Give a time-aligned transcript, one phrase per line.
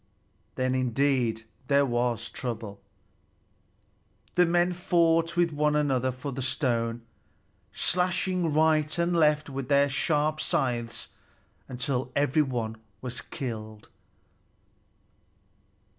[0.55, 2.81] Then indeed there was trouble!
[4.33, 7.03] The men fought with one another for the stone,
[7.71, 11.09] slashing right and left with their sharp scythes
[11.69, 13.89] until every one was killed.